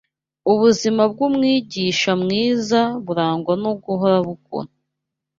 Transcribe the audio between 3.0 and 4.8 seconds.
burangwa no guhora bukura